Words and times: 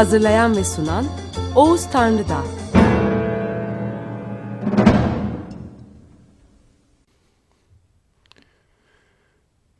Hazırlayan 0.00 0.56
ve 0.56 0.64
sunan 0.64 1.06
Oğuz 1.54 1.90
Tanrıdağ. 1.90 2.44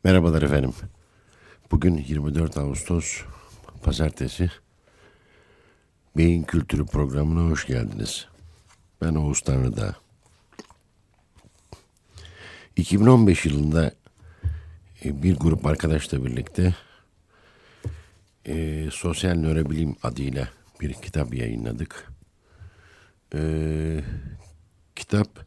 Merhabalar 0.03 0.41
efendim. 0.41 0.73
Bugün 1.71 1.97
24 1.97 2.57
Ağustos 2.57 3.21
Pazartesi. 3.83 4.51
Beyin 6.17 6.43
Kültürü 6.43 6.85
programına 6.85 7.51
hoş 7.51 7.67
geldiniz. 7.67 8.27
Ben 9.01 9.15
Oğuz 9.15 9.41
Tanrıdağ. 9.41 9.95
2015 12.75 13.45
yılında 13.45 13.91
e, 15.05 15.23
bir 15.23 15.35
grup 15.35 15.65
arkadaşla 15.65 16.25
birlikte 16.25 16.75
e, 18.45 18.87
Sosyal 18.91 19.35
Nörobilim 19.35 19.95
adıyla 20.03 20.47
bir 20.81 20.93
kitap 20.93 21.33
yayınladık. 21.33 22.11
E, 23.35 23.41
kitap 24.95 25.45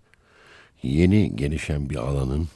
yeni 0.82 1.36
gelişen 1.36 1.90
bir 1.90 1.96
alanın 1.96 2.48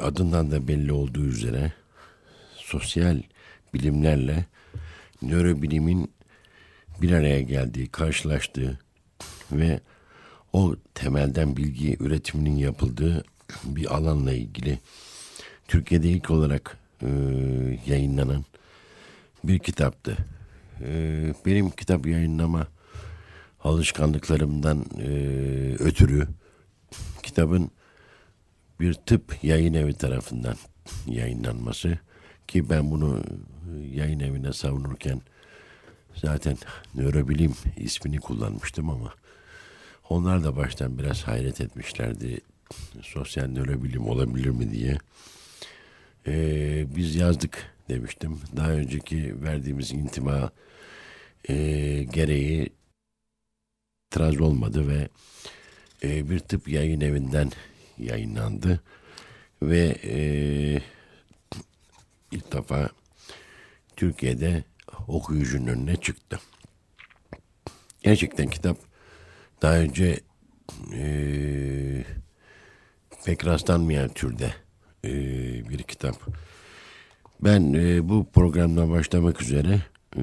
adından 0.00 0.50
da 0.50 0.68
belli 0.68 0.92
olduğu 0.92 1.24
üzere 1.24 1.72
sosyal 2.56 3.22
bilimlerle 3.74 4.44
nörobilimin 5.22 6.10
bir 7.02 7.10
araya 7.10 7.40
geldiği, 7.40 7.86
karşılaştığı 7.86 8.78
ve 9.52 9.80
o 10.52 10.76
temelden 10.94 11.56
bilgi 11.56 11.96
üretiminin 12.00 12.56
yapıldığı 12.56 13.24
bir 13.64 13.94
alanla 13.94 14.32
ilgili 14.32 14.78
Türkiye'de 15.68 16.08
ilk 16.08 16.30
olarak 16.30 16.78
e, 17.02 17.08
yayınlanan 17.86 18.44
bir 19.48 19.58
kitaptı. 19.58 20.16
E, 20.80 21.34
benim 21.46 21.70
kitap 21.70 22.06
yayınlama 22.06 22.66
alışkanlıklarımdan 23.64 24.84
e, 24.98 25.08
ötürü 25.78 26.28
kitabın 27.22 27.70
bir 28.80 28.94
tıp 28.94 29.44
yayın 29.44 29.74
evi 29.74 29.94
tarafından 29.94 30.56
yayınlanması 31.06 31.98
ki 32.48 32.70
ben 32.70 32.90
bunu 32.90 33.22
yayın 33.92 34.20
evine 34.20 34.52
savunurken 34.52 35.20
zaten 36.14 36.56
nörobilim 36.94 37.54
ismini 37.76 38.18
kullanmıştım 38.18 38.90
ama 38.90 39.14
onlar 40.08 40.44
da 40.44 40.56
baştan 40.56 40.98
biraz 40.98 41.22
hayret 41.22 41.60
etmişlerdi 41.60 42.40
sosyal 43.02 43.46
nörobilim 43.46 44.08
olabilir 44.08 44.50
mi 44.50 44.72
diye. 44.72 44.98
Ee, 46.26 46.86
biz 46.96 47.16
yazdık 47.16 47.73
demiştim. 47.88 48.40
Daha 48.56 48.70
önceki 48.70 49.42
verdiğimiz 49.42 49.92
intima 49.92 50.50
e, 51.48 51.54
gereği 52.04 52.72
itiraz 54.06 54.40
olmadı 54.40 54.88
ve 54.88 55.08
e, 56.02 56.30
bir 56.30 56.38
tıp 56.38 56.68
yayın 56.68 57.00
evinden 57.00 57.50
yayınlandı 57.98 58.80
ve 59.62 59.96
e, 60.04 60.16
ilk 62.30 62.52
defa 62.52 62.90
Türkiye'de 63.96 64.64
okuyucunun 65.08 65.66
önüne 65.66 65.96
çıktı. 65.96 66.40
Gerçekten 68.02 68.50
kitap 68.50 68.78
daha 69.62 69.76
önce 69.76 70.20
e, 70.94 72.04
pek 73.24 73.46
rastlanmayan 73.46 74.08
türde 74.08 74.54
e, 75.04 75.10
bir 75.68 75.82
kitap. 75.82 76.16
Ben 77.40 77.72
e, 77.74 78.08
bu 78.08 78.26
programdan 78.32 78.90
başlamak 78.90 79.42
üzere 79.42 79.80
e, 80.16 80.22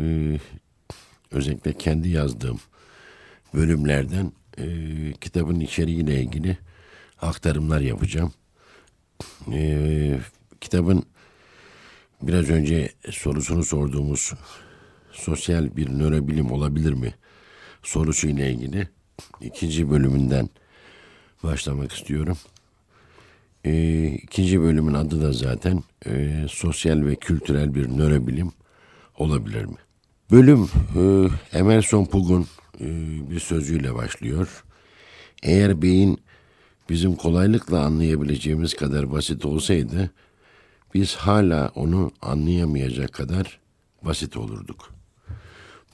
özellikle 1.32 1.74
kendi 1.74 2.10
yazdığım 2.10 2.60
bölümlerden 3.54 4.32
e, 4.58 4.66
kitabın 5.22 5.60
içeriğiyle 5.60 6.22
ilgili 6.22 6.58
aktarımlar 7.22 7.82
yapacağım. 7.82 8.34
Ee, 9.52 10.20
kitabın 10.62 11.04
biraz 12.22 12.50
önce 12.50 12.90
sorusunu 13.10 13.64
sorduğumuz 13.64 14.34
sosyal 15.12 15.76
bir 15.76 15.90
nörobilim 15.90 16.52
olabilir 16.52 16.94
mi 16.94 17.14
sorusuyla 17.84 18.46
ilgili 18.46 18.88
ikinci 19.42 19.90
bölümünden 19.90 20.50
başlamak 21.44 21.92
istiyorum. 21.92 22.38
Ee, 23.66 24.08
ikinci 24.24 24.62
bölümün 24.62 24.94
adı 24.94 25.22
da 25.22 25.34
zaten 25.34 25.84
e, 26.06 26.46
sosyal 26.50 27.06
ve 27.06 27.16
kültürel 27.16 27.76
bir 27.76 27.90
nörobilim 27.90 28.52
olabilir 29.18 29.66
mi? 29.66 29.76
Bölüm 30.32 30.70
e, 30.96 31.30
Emerson 31.58 32.06
Pug'un 32.06 32.48
e, 32.80 32.86
bir 33.30 33.40
sözüyle 33.40 33.96
başlıyor. 33.96 34.64
Eğer 35.44 35.82
beyin 35.82 36.22
bizim 36.90 37.16
kolaylıkla 37.16 37.86
anlayabileceğimiz 37.86 38.74
kadar 38.74 39.12
basit 39.12 39.46
olsaydı 39.46 40.12
biz 40.94 41.16
hala 41.16 41.72
onu 41.76 42.12
anlayamayacak 42.22 43.14
kadar 43.14 43.60
basit 44.02 44.38
olurduk. 44.38 44.94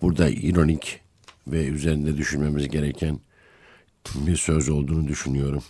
Burada 0.01 0.29
ironik 0.29 0.99
ve 1.47 1.67
üzerinde 1.67 2.17
düşünmemiz 2.17 2.69
gereken 2.69 3.19
bir 4.15 4.35
söz 4.35 4.69
olduğunu 4.69 5.07
düşünüyorum. 5.07 5.63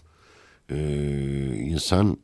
Ee, 0.72 1.56
insan 1.56 2.18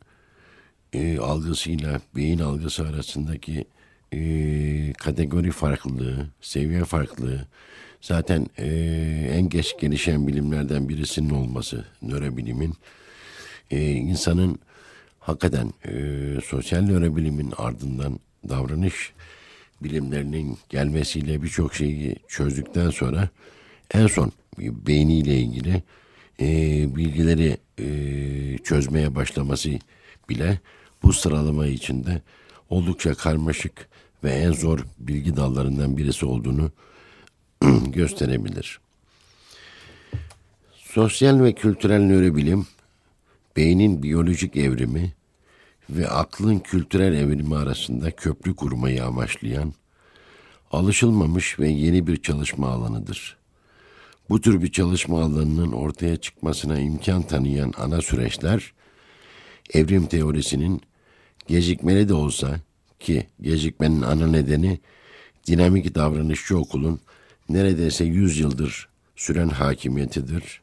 e, 0.94 1.18
algısıyla 1.18 2.02
beyin 2.16 2.40
algısı 2.40 2.88
arasındaki 2.88 3.66
e, 4.14 4.94
kategori 4.94 5.52
farklılığı, 5.52 6.28
seviye 6.42 6.86
farklılığı, 6.86 7.48
zaten 8.02 8.48
e, 8.58 8.68
en 9.32 9.50
geç 9.50 9.76
gelişen 9.80 10.28
bilimlerden 10.28 10.90
birisinin 10.90 11.30
olması 11.30 11.86
nörobilimin 12.02 12.74
e, 13.72 13.92
insanın 13.92 14.60
hakikaten 15.20 15.74
e, 15.86 15.94
sosyal 16.46 16.82
nörobilimin 16.82 17.54
ardından 17.58 18.20
davranış 18.50 19.14
bilimlerinin 19.84 20.58
gelmesiyle 20.70 21.44
birçok 21.44 21.76
şeyi 21.76 22.16
çözdükten 22.28 22.90
sonra 22.90 23.30
en 23.94 24.08
son 24.08 24.32
beyniyle 24.60 25.38
ilgili 25.38 25.84
e, 26.40 26.46
bilgileri 26.96 27.58
e, 27.80 28.58
çözmeye 28.58 29.16
başlaması 29.16 29.70
bile 30.30 30.60
bu 31.04 31.14
sıralama 31.14 31.68
içinde 31.68 32.22
oldukça 32.70 33.14
karmaşık 33.14 33.90
ve 34.24 34.32
en 34.32 34.52
zor 34.52 34.80
bilgi 35.00 35.36
dallarından 35.36 35.98
birisi 35.98 36.26
olduğunu 36.26 36.72
gösterebilir. 37.88 38.80
Sosyal 40.76 41.44
ve 41.44 41.54
kültürel 41.54 42.02
nörobilim, 42.02 42.68
beynin 43.56 44.04
biyolojik 44.04 44.56
evrimi 44.58 45.14
ve 45.90 46.08
aklın 46.08 46.60
kültürel 46.60 47.14
evrimi 47.14 47.56
arasında 47.56 48.12
köprü 48.12 48.56
kurmayı 48.56 49.06
amaçlayan, 49.06 49.74
alışılmamış 50.72 51.60
ve 51.60 51.70
yeni 51.70 52.08
bir 52.08 52.22
çalışma 52.22 52.68
alanıdır. 52.68 53.38
Bu 54.30 54.42
tür 54.42 54.62
bir 54.62 54.72
çalışma 54.72 55.22
alanının 55.22 55.72
ortaya 55.72 56.18
çıkmasına 56.18 56.80
imkan 56.80 57.22
tanıyan 57.22 57.74
ana 57.78 58.02
süreçler, 58.02 58.74
evrim 59.74 60.06
teorisinin 60.06 60.82
gecikmeli 61.48 62.10
de 62.10 62.14
olsa 62.14 62.60
ki 63.00 63.28
gecikmenin 63.42 64.02
ana 64.02 64.28
nedeni 64.28 64.80
dinamik 65.48 65.96
davranışçı 65.96 66.58
okulun 66.58 67.00
neredeyse 67.50 68.06
100 68.06 68.40
yıldır 68.40 68.90
süren 69.16 69.50
hakimiyetidir. 69.50 70.62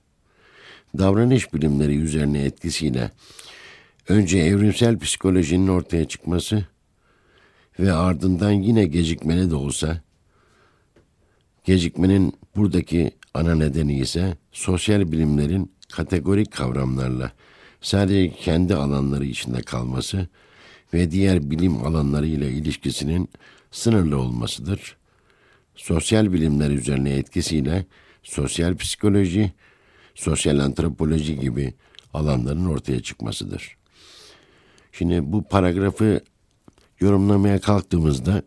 Davranış 0.98 1.54
bilimleri 1.54 1.96
üzerine 1.96 2.44
etkisiyle 2.44 3.10
önce 4.08 4.38
evrimsel 4.38 4.98
psikolojinin 4.98 5.68
ortaya 5.68 6.08
çıkması 6.08 6.66
ve 7.80 7.92
ardından 7.92 8.50
yine 8.50 8.84
gecikmeli 8.84 9.50
de 9.50 9.54
olsa 9.54 10.00
gecikmenin 11.64 12.39
buradaki 12.56 13.10
ana 13.34 13.54
nedeni 13.54 13.98
ise 13.98 14.36
sosyal 14.52 15.12
bilimlerin 15.12 15.72
kategorik 15.92 16.52
kavramlarla 16.52 17.32
sadece 17.80 18.32
kendi 18.32 18.74
alanları 18.74 19.24
içinde 19.24 19.62
kalması 19.62 20.28
ve 20.94 21.10
diğer 21.10 21.50
bilim 21.50 21.86
alanları 21.86 22.26
ile 22.26 22.50
ilişkisinin 22.50 23.28
sınırlı 23.70 24.18
olmasıdır. 24.18 24.96
Sosyal 25.74 26.32
bilimler 26.32 26.70
üzerine 26.70 27.10
etkisiyle 27.10 27.86
sosyal 28.22 28.76
psikoloji, 28.76 29.52
sosyal 30.14 30.58
antropoloji 30.58 31.40
gibi 31.40 31.74
alanların 32.14 32.66
ortaya 32.66 33.02
çıkmasıdır. 33.02 33.76
Şimdi 34.92 35.32
bu 35.32 35.42
paragrafı 35.42 36.20
yorumlamaya 37.00 37.60
kalktığımızda 37.60 38.42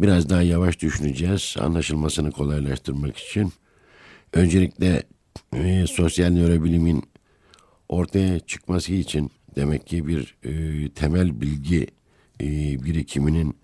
biraz 0.00 0.28
daha 0.28 0.42
yavaş 0.42 0.80
düşüneceğiz 0.80 1.54
anlaşılmasını 1.60 2.32
kolaylaştırmak 2.32 3.16
için. 3.16 3.52
Öncelikle 4.32 5.02
e, 5.54 5.86
sosyal 5.86 6.30
nörobilimin 6.30 7.02
ortaya 7.88 8.40
çıkması 8.40 8.92
için 8.92 9.30
demek 9.56 9.86
ki 9.86 10.06
bir 10.06 10.36
e, 10.44 10.88
temel 10.88 11.40
bilgi 11.40 11.86
e, 12.40 12.46
birikiminin 12.84 13.56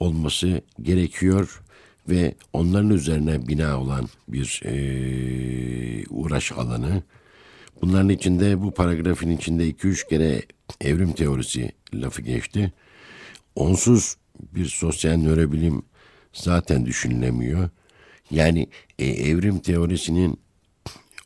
olması 0.00 0.60
gerekiyor 0.82 1.62
ve 2.08 2.34
onların 2.52 2.90
üzerine 2.90 3.48
bina 3.48 3.80
olan 3.80 4.08
bir 4.28 4.62
e, 4.64 6.04
uğraş 6.10 6.52
alanı. 6.52 7.02
Bunların 7.82 8.08
içinde 8.08 8.62
bu 8.62 8.70
paragrafın 8.70 9.30
içinde 9.30 9.68
iki 9.68 9.88
üç 9.88 10.08
kere 10.08 10.42
evrim 10.80 11.12
teorisi 11.12 11.72
lafı 11.94 12.22
geçti. 12.22 12.72
Onsuz 13.54 14.16
bir 14.54 14.66
sosyal 14.66 15.16
nörobilim 15.16 15.82
zaten 16.32 16.86
düşünülemiyor. 16.86 17.70
Yani 18.30 18.68
e, 18.98 19.06
evrim 19.06 19.58
teorisinin 19.58 20.40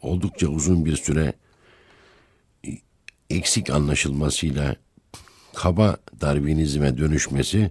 oldukça 0.02 0.48
uzun 0.48 0.84
bir 0.84 0.96
süre 0.96 1.32
e, 2.66 2.70
eksik 3.30 3.70
anlaşılmasıyla 3.70 4.76
kaba 5.54 5.96
Darwinizme 6.20 6.98
dönüşmesi 6.98 7.70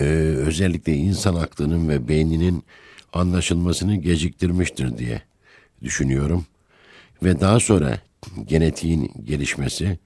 e, 0.00 0.04
özellikle 0.46 0.94
insan 0.94 1.34
aklının 1.34 1.88
ve 1.88 2.08
beyninin 2.08 2.64
anlaşılmasını 3.12 3.96
geciktirmiştir 3.96 4.98
diye 4.98 5.22
düşünüyorum. 5.82 6.46
Ve 7.22 7.40
daha 7.40 7.60
sonra 7.60 8.00
genetiğin 8.44 9.12
gelişmesi 9.24 9.98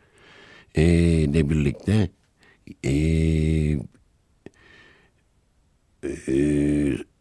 e, 0.75 0.85
ile 1.23 1.51
birlikte 1.51 2.11
e, 2.85 2.93
e, 6.05 6.35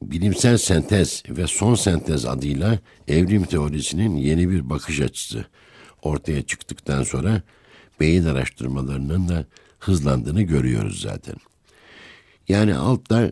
bilimsel 0.02 0.58
sentez 0.58 1.24
ve 1.30 1.48
son 1.48 1.76
sentez 1.76 2.26
adıyla 2.26 2.80
evrim 3.08 3.44
teorisinin 3.44 4.16
yeni 4.16 4.50
bir 4.50 4.70
bakış 4.70 5.02
açısı 5.02 5.46
ortaya 6.02 6.42
çıktıktan 6.42 7.04
sonra 7.04 7.42
beyin 8.00 8.26
araştırmalarının 8.26 9.30
da 9.30 9.46
hızlandığını 9.80 10.42
görüyoruz 10.42 11.02
zaten. 11.02 11.36
Yani 12.50 12.76
altta 12.76 13.31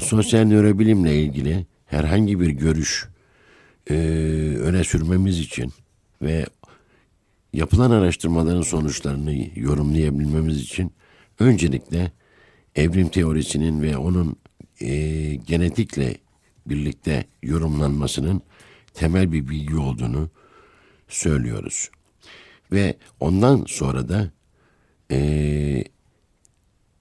sosyal 0.00 0.44
nörobilimle 0.44 1.22
ilgili 1.22 1.66
herhangi 1.86 2.40
bir 2.40 2.48
görüş 2.48 3.08
e, 3.90 3.94
öne 4.60 4.84
sürmemiz 4.84 5.38
için 5.38 5.72
ve 6.22 6.46
yapılan 7.52 7.90
araştırmaların 7.90 8.62
sonuçlarını 8.62 9.34
yorumlayabilmemiz 9.56 10.60
için 10.60 10.92
öncelikle 11.38 12.12
evrim 12.74 13.08
teorisinin 13.08 13.82
ve 13.82 13.96
onun 13.96 14.36
e, 14.80 15.34
genetikle 15.34 16.16
birlikte 16.66 17.24
yorumlanmasının 17.42 18.42
temel 18.94 19.32
bir 19.32 19.48
bilgi 19.48 19.76
olduğunu 19.76 20.30
söylüyoruz. 21.08 21.90
Ve 22.72 22.96
ondan 23.20 23.64
sonra 23.68 24.08
da 24.08 24.30
e, 25.10 25.84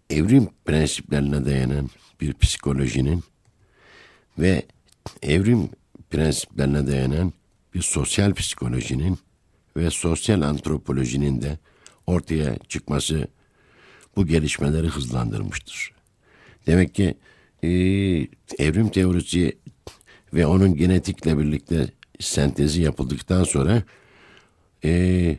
evrim 0.10 0.50
prensiplerine 0.66 1.46
dayanan 1.46 1.90
bir 2.22 2.34
psikolojinin 2.34 3.24
ve 4.40 4.66
evrim 5.22 5.70
prensiplerine 6.10 6.88
dayanan 6.88 7.34
bir 7.74 7.82
sosyal 7.82 8.34
psikolojinin 8.34 9.20
ve 9.78 9.90
sosyal 9.90 10.42
antropolojinin 10.42 11.42
de 11.42 11.58
ortaya 12.08 12.58
çıkması 12.68 13.28
bu 14.16 14.28
gelişmeleri 14.28 14.88
hızlandırmıştır. 14.88 15.92
Demek 16.68 16.96
ki 16.96 17.16
e, 17.64 17.68
evrim 18.60 18.90
teorisi 18.90 19.58
ve 20.34 20.46
onun 20.46 20.76
genetikle 20.76 21.38
birlikte 21.38 21.88
sentezi 22.20 22.82
yapıldıktan 22.82 23.44
sonra 23.44 23.84
e, 24.84 25.38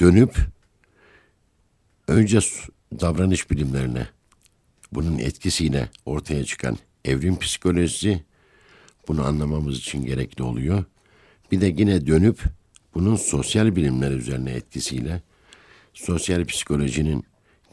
dönüp 0.00 0.36
önce 2.08 2.38
davranış 3.00 3.50
bilimlerine 3.50 4.06
bunun 4.92 5.18
etkisiyle 5.18 5.88
ortaya 6.06 6.44
çıkan 6.44 6.78
evrim 7.04 7.38
psikolojisi 7.38 8.24
bunu 9.08 9.26
anlamamız 9.26 9.78
için 9.78 10.04
gerekli 10.04 10.42
oluyor. 10.42 10.84
Bir 11.52 11.60
de 11.60 11.66
yine 11.66 12.06
dönüp 12.06 12.42
bunun 12.94 13.16
sosyal 13.16 13.76
bilimler 13.76 14.10
üzerine 14.10 14.50
etkisiyle 14.52 15.22
sosyal 15.94 16.44
psikolojinin 16.44 17.24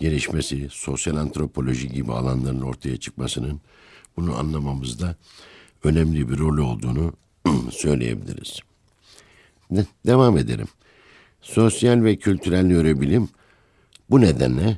gelişmesi, 0.04 0.68
sosyal 0.72 1.16
antropoloji 1.16 1.90
gibi 1.90 2.12
alanların 2.12 2.62
ortaya 2.62 2.98
çıkmasının 2.98 3.62
bunu 4.18 4.38
anlamamızda 4.38 5.16
önemli 5.84 6.30
bir 6.30 6.38
rolü 6.38 6.62
olduğunu 6.62 7.14
söyleyebiliriz. 7.72 8.60
Devam 10.06 10.38
edelim. 10.38 10.68
Sosyal 11.42 12.04
ve 12.04 12.16
kültürel 12.16 12.64
nörobilim 12.64 13.30
bu 14.10 14.22
nedenle 14.22 14.78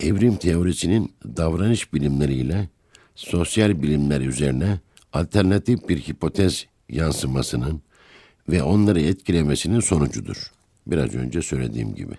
evrim 0.00 0.36
teorisinin 0.36 1.12
davranış 1.24 1.92
bilimleriyle 1.92 2.68
sosyal 3.14 3.82
bilimler 3.82 4.20
üzerine 4.20 4.80
alternatif 5.12 5.88
bir 5.88 5.98
hipotez 5.98 6.66
yansımasının 6.88 7.82
ve 8.48 8.62
onları 8.62 9.00
etkilemesinin 9.00 9.80
sonucudur. 9.80 10.52
Biraz 10.86 11.14
önce 11.14 11.42
söylediğim 11.42 11.94
gibi. 11.94 12.14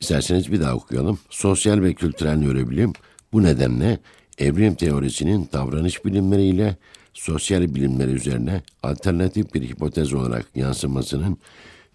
İsterseniz 0.00 0.52
bir 0.52 0.60
daha 0.60 0.74
okuyalım. 0.74 1.18
Sosyal 1.30 1.82
ve 1.82 1.94
kültürel 1.94 2.36
nörobilim 2.36 2.92
bu 3.32 3.42
nedenle 3.42 3.98
evrim 4.38 4.74
teorisinin 4.74 5.48
davranış 5.52 6.04
bilimleriyle 6.04 6.76
sosyal 7.12 7.74
bilimler 7.74 8.08
üzerine 8.08 8.62
alternatif 8.82 9.54
bir 9.54 9.62
hipotez 9.62 10.12
olarak 10.12 10.46
yansımasının 10.54 11.38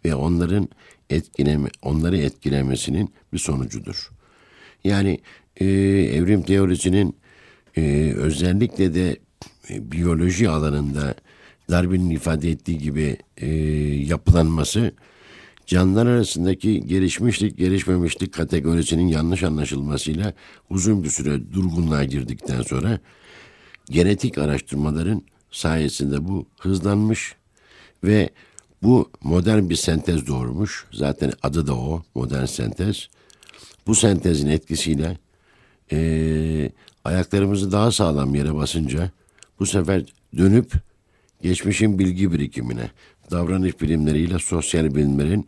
ve 0.05 0.15
onların 0.15 0.69
etkileme, 1.09 1.69
onları 1.81 2.17
etkilemesinin 2.17 3.13
bir 3.33 3.37
sonucudur. 3.37 4.11
Yani 4.83 5.19
e, 5.57 5.65
evrim 6.15 6.41
teorisinin 6.41 7.15
e, 7.77 8.13
özellikle 8.15 8.93
de 8.93 9.17
e, 9.69 9.91
biyoloji 9.91 10.50
alanında 10.50 11.15
Darwin'in 11.69 12.09
ifade 12.09 12.50
ettiği 12.50 12.77
gibi 12.77 13.17
e, 13.38 13.47
yapılanması 14.05 14.91
canlılar 15.67 16.05
arasındaki 16.05 16.88
gelişmişlik 16.88 17.57
gelişmemişlik 17.57 18.34
kategorisinin 18.34 19.07
yanlış 19.07 19.43
anlaşılmasıyla 19.43 20.34
uzun 20.69 21.03
bir 21.03 21.10
süre 21.10 21.53
durgunluğa 21.53 22.03
girdikten 22.03 22.62
sonra 22.62 23.00
genetik 23.89 24.38
araştırmaların 24.38 25.22
sayesinde 25.51 26.27
bu 26.27 26.45
hızlanmış 26.60 27.36
ve 28.03 28.29
bu 28.84 29.10
modern 29.24 29.69
bir 29.69 29.75
sentez 29.75 30.27
doğurmuş. 30.27 30.86
Zaten 30.93 31.31
adı 31.43 31.67
da 31.67 31.75
o 31.75 32.03
modern 32.15 32.45
sentez. 32.45 33.10
Bu 33.88 33.95
sentezin 33.95 34.48
etkisiyle 34.48 35.17
e, 35.91 36.72
ayaklarımızı 37.03 37.72
daha 37.72 37.91
sağlam 37.91 38.36
yere 38.36 38.55
basınca 38.55 39.12
bu 39.60 39.65
sefer 39.65 40.03
dönüp 40.38 40.74
geçmişin 41.45 41.99
bilgi 41.99 42.33
birikimine, 42.33 42.91
davranış 43.31 43.81
bilimleriyle 43.81 44.39
sosyal 44.39 44.95
bilimlerin 44.95 45.47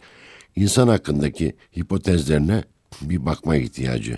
insan 0.55 0.87
hakkındaki 0.87 1.55
hipotezlerine 1.77 2.63
bir 3.01 3.25
bakma 3.25 3.55
ihtiyacı 3.55 4.17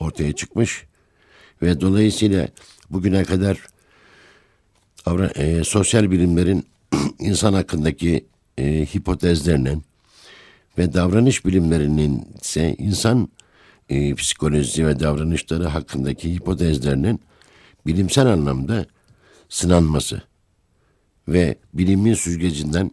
ortaya 0.00 0.32
çıkmış 0.32 0.84
ve 1.62 1.80
dolayısıyla 1.80 2.48
bugüne 2.90 3.24
kadar 3.24 3.58
e, 5.36 5.64
sosyal 5.64 6.10
bilimlerin 6.10 6.66
insan 7.18 7.52
hakkındaki 7.52 8.24
e, 8.58 8.86
hipotezlerinin 8.94 9.82
ve 10.78 10.92
davranış 10.92 11.46
bilimlerinin 11.46 12.28
ise 12.42 12.74
insan 12.78 13.28
e, 13.88 14.14
psikolojisi 14.14 14.86
ve 14.86 15.00
davranışları 15.00 15.66
hakkındaki 15.66 16.34
hipotezlerinin 16.34 17.20
bilimsel 17.86 18.26
anlamda 18.26 18.86
sınanması 19.48 20.22
ve 21.28 21.58
bilimin 21.74 22.14
süzgecinden 22.14 22.90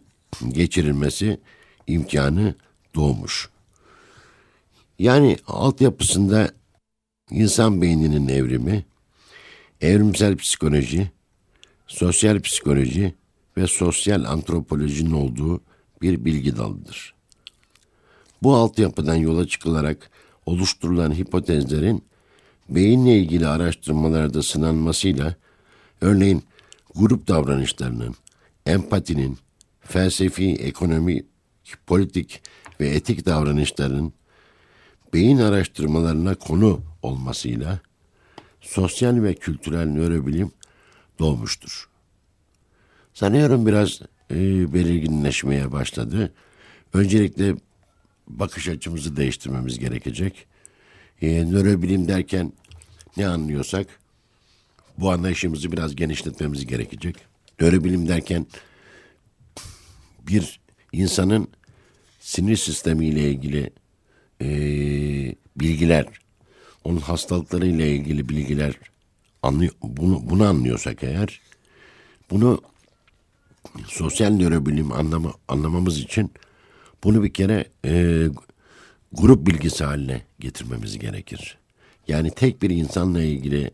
geçirilmesi 0.48 1.40
imkanı 1.86 2.54
doğmuş. 2.94 3.48
Yani 4.98 5.36
altyapısında 5.46 6.50
insan 7.30 7.82
beyninin 7.82 8.28
evrimi, 8.28 8.84
evrimsel 9.80 10.36
psikoloji, 10.36 11.10
sosyal 11.86 12.40
psikoloji 12.40 13.14
ve 13.56 13.66
sosyal 13.66 14.24
antropolojinin 14.24 15.12
olduğu 15.12 15.60
bir 16.02 16.24
bilgi 16.24 16.56
dalıdır. 16.56 17.14
Bu 18.42 18.54
altyapıdan 18.54 19.14
yola 19.14 19.46
çıkılarak 19.46 20.10
oluşturulan 20.46 21.14
hipotezlerin 21.14 22.04
beyinle 22.68 23.18
ilgili 23.18 23.46
araştırmalarda 23.46 24.42
sınanmasıyla 24.42 25.34
örneğin 26.00 26.42
grup 26.94 27.28
davranışlarının, 27.28 28.14
empatinin, 28.66 29.38
felsefi, 29.80 30.54
ekonomi, 30.54 31.24
politik 31.86 32.42
ve 32.80 32.88
etik 32.88 33.26
davranışların 33.26 34.12
beyin 35.12 35.38
araştırmalarına 35.38 36.34
konu 36.34 36.80
olmasıyla 37.02 37.80
sosyal 38.60 39.22
ve 39.22 39.34
kültürel 39.34 39.86
nörobilim 39.86 40.52
doğmuştur. 41.18 41.88
Sanıyorum 43.14 43.66
biraz 43.66 44.00
e, 44.30 44.36
belirginleşmeye 44.74 45.72
başladı. 45.72 46.32
Öncelikle 46.94 47.56
bakış 48.28 48.68
açımızı 48.68 49.16
değiştirmemiz 49.16 49.78
gerekecek. 49.78 50.46
E, 51.22 51.44
nörobilim 51.44 52.08
derken 52.08 52.52
ne 53.16 53.26
anlıyorsak 53.26 53.86
bu 54.98 55.10
anlayışımızı 55.10 55.72
biraz 55.72 55.96
genişletmemiz 55.96 56.66
gerekecek. 56.66 57.16
Nörobilim 57.60 58.08
derken 58.08 58.46
bir 60.26 60.60
insanın 60.92 61.48
sinir 62.20 62.56
sistemiyle 62.56 63.30
ilgili 63.30 63.70
e, 64.40 64.48
bilgiler, 65.56 66.06
onun 66.84 67.00
hastalıklarıyla 67.00 67.86
ilgili 67.86 68.28
bilgiler 68.28 68.74
anlıyor, 69.42 69.72
bunu, 69.82 70.30
bunu 70.30 70.46
anlıyorsak 70.46 71.04
eğer 71.04 71.40
bunu 72.30 72.62
sosyal 73.86 74.30
nörobilim 74.30 74.92
anlamı, 74.92 75.32
anlamamız 75.48 75.98
için 75.98 76.30
bunu 77.04 77.22
bir 77.22 77.32
kere 77.32 77.66
e, 77.84 78.26
grup 79.12 79.46
bilgisi 79.46 79.84
haline 79.84 80.22
getirmemiz 80.40 80.98
gerekir. 80.98 81.58
Yani 82.08 82.30
tek 82.30 82.62
bir 82.62 82.70
insanla 82.70 83.22
ilgili, 83.22 83.70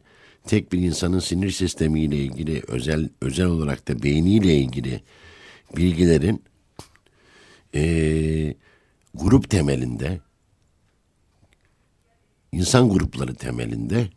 tek 0.48 0.72
bir 0.72 0.78
insanın 0.78 1.18
sinir 1.18 1.50
sistemiyle 1.50 2.16
ilgili, 2.16 2.62
özel 2.68 3.08
özel 3.20 3.46
olarak 3.46 3.88
da 3.88 4.02
beyniyle 4.02 4.56
ilgili 4.56 5.00
bilgilerin 5.76 6.42
e, 7.74 8.54
grup 9.14 9.50
temelinde, 9.50 10.20
insan 12.52 12.90
grupları 12.90 13.34
temelinde 13.34 14.08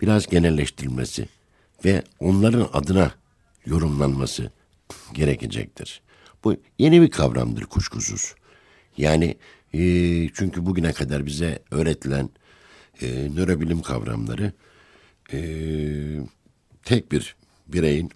biraz 0.00 0.26
genelleştirilmesi 0.26 1.28
ve 1.84 2.02
onların 2.20 2.68
adına 2.72 3.14
yorumlanması 3.66 4.50
gerekecektir. 5.14 6.02
Bu 6.44 6.56
yeni 6.78 7.02
bir 7.02 7.10
kavramdır 7.10 7.64
kuşkusuz. 7.64 8.34
Yani 8.96 9.36
e, 9.74 9.80
çünkü 10.34 10.66
bugüne 10.66 10.92
kadar 10.92 11.26
bize 11.26 11.62
öğretilen 11.70 12.30
e, 13.02 13.06
nörobilim 13.34 13.82
kavramları 13.82 14.52
e, 15.32 15.40
tek 16.84 17.12
bir 17.12 17.36
bireyin 17.68 18.10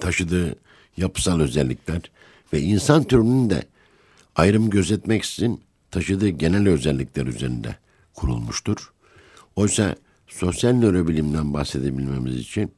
taşıdığı 0.00 0.56
yapısal 0.96 1.40
özellikler 1.40 2.00
ve 2.52 2.60
insan 2.60 3.04
türünün 3.04 3.50
de 3.50 3.62
ayrım 4.36 4.70
gözetmeksizin 4.70 5.60
taşıdığı 5.90 6.28
genel 6.28 6.68
özellikler 6.68 7.26
üzerinde 7.26 7.76
kurulmuştur. 8.14 8.92
Oysa 9.56 9.96
sosyal 10.26 10.72
nörobilimden 10.72 11.54
bahsedebilmemiz 11.54 12.36
için 12.36 12.72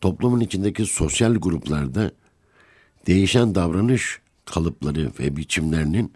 toplumun 0.00 0.40
içindeki 0.40 0.86
sosyal 0.86 1.34
gruplarda 1.34 2.10
değişen 3.06 3.54
davranış 3.54 4.20
kalıpları 4.44 5.12
ve 5.18 5.36
biçimlerinin 5.36 6.12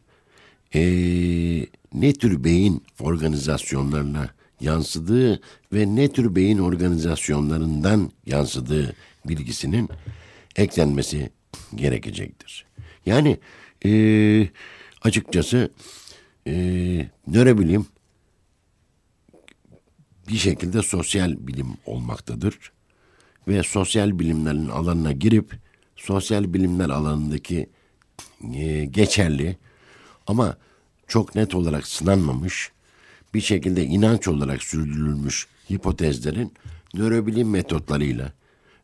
ee, 0.74 1.66
ne 1.94 2.12
tür 2.12 2.44
beyin 2.44 2.82
organizasyonlarına 3.00 4.30
yansıdığı 4.60 5.40
ve 5.72 5.96
ne 5.96 6.12
tür 6.12 6.34
beyin 6.34 6.58
organizasyonlarından 6.58 8.10
yansıdığı 8.26 8.94
bilgisinin 9.24 9.88
eklenmesi 10.56 11.30
gerekecektir. 11.74 12.66
Yani 13.06 13.38
e, 13.84 13.90
açıkçası 15.02 15.70
e, 16.46 16.52
nörobilim 17.26 17.86
bir 20.28 20.36
şekilde 20.36 20.82
sosyal 20.82 21.46
bilim 21.46 21.68
olmaktadır. 21.86 22.72
Ve 23.48 23.62
sosyal 23.62 24.18
bilimlerin 24.18 24.68
alanına 24.68 25.12
girip 25.12 25.52
sosyal 25.96 26.54
bilimler 26.54 26.90
alanındaki 26.90 27.70
e, 28.54 28.84
geçerli 28.84 29.56
ama 30.26 30.56
çok 31.06 31.34
net 31.34 31.54
olarak 31.54 31.86
sınanmamış 31.86 32.72
bir 33.36 33.40
şekilde 33.40 33.84
inanç 33.84 34.28
olarak 34.28 34.62
sürdürülmüş 34.62 35.46
hipotezlerin 35.70 36.52
nörobilim 36.94 37.50
metotlarıyla 37.50 38.32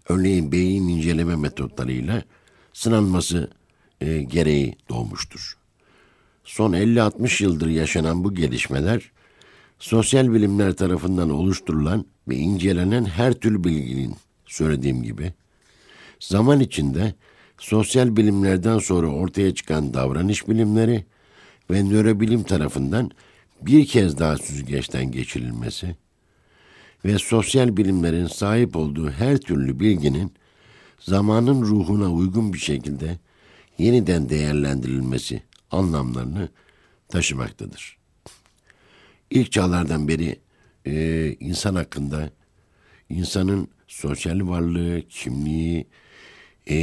örneğin 0.08 0.52
beyin 0.52 0.88
inceleme 0.88 1.36
metotlarıyla 1.36 2.22
sınanması 2.72 3.50
e, 4.00 4.22
gereği 4.22 4.76
doğmuştur. 4.88 5.56
Son 6.44 6.72
50-60 6.72 7.42
yıldır 7.42 7.68
yaşanan 7.68 8.24
bu 8.24 8.34
gelişmeler 8.34 9.10
sosyal 9.78 10.32
bilimler 10.32 10.72
tarafından 10.72 11.30
oluşturulan 11.30 12.06
ve 12.28 12.36
incelenen 12.36 13.04
her 13.04 13.32
türlü 13.32 13.64
bilginin 13.64 14.16
söylediğim 14.46 15.02
gibi 15.02 15.32
zaman 16.20 16.60
içinde 16.60 17.14
sosyal 17.58 18.16
bilimlerden 18.16 18.78
sonra 18.78 19.06
ortaya 19.06 19.54
çıkan 19.54 19.94
davranış 19.94 20.48
bilimleri 20.48 21.04
ve 21.70 21.82
nörobilim 21.82 22.42
tarafından 22.42 23.10
bir 23.66 23.86
kez 23.86 24.18
daha 24.18 24.36
süzgeçten 24.36 25.10
geçirilmesi 25.10 25.96
ve 27.04 27.18
sosyal 27.18 27.76
bilimlerin 27.76 28.26
sahip 28.26 28.76
olduğu 28.76 29.10
her 29.10 29.38
türlü 29.38 29.80
bilginin 29.80 30.32
zamanın 30.98 31.62
ruhuna 31.62 32.12
uygun 32.12 32.52
bir 32.52 32.58
şekilde 32.58 33.18
yeniden 33.78 34.28
değerlendirilmesi 34.28 35.42
anlamlarını 35.70 36.48
taşımaktadır. 37.08 37.96
İlk 39.30 39.52
çağlardan 39.52 40.08
beri 40.08 40.36
e, 40.86 41.36
insan 41.40 41.74
hakkında 41.74 42.30
insanın 43.08 43.68
sosyal 43.88 44.48
varlığı, 44.48 45.02
kimliği, 45.08 45.86
e, 46.70 46.76